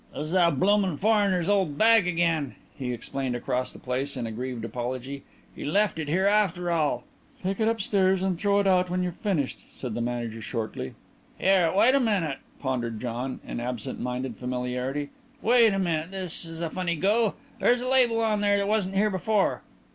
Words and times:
"It's 0.15 0.31
that 0.31 0.59
bloomin' 0.59 0.97
foreigner's 0.97 1.47
old 1.47 1.77
bag 1.77 2.07
again," 2.07 2.55
he 2.75 2.91
explained 2.91 3.35
across 3.35 3.71
the 3.71 3.77
place 3.77 4.17
in 4.17 4.25
aggrieved 4.25 4.65
apology. 4.65 5.21
"He 5.55 5.63
left 5.63 5.99
it 5.99 6.07
here 6.09 6.25
after 6.25 6.71
all." 6.71 7.03
"Take 7.43 7.59
it 7.59 7.67
upstairs 7.67 8.23
and 8.23 8.35
throw 8.35 8.59
it 8.59 8.65
out 8.65 8.89
when 8.89 9.03
you've 9.03 9.17
finished," 9.17 9.59
said 9.69 9.93
the 9.93 10.01
manager 10.01 10.41
shortly. 10.41 10.95
"Here, 11.37 11.71
wait 11.71 11.93
a 11.93 11.99
minute," 11.99 12.39
pondered 12.59 12.99
John, 12.99 13.41
in 13.47 13.59
absent 13.59 13.99
minded 13.99 14.37
familiarity. 14.37 15.11
"Wait 15.43 15.71
a 15.71 15.77
minute. 15.77 16.09
This 16.09 16.45
is 16.45 16.61
a 16.61 16.71
funny 16.71 16.95
go. 16.95 17.35
There's 17.59 17.81
a 17.81 17.87
label 17.87 18.21
on 18.21 18.41
that 18.41 18.67
wasn't 18.67 18.95
here 18.95 19.11
before. 19.11 19.61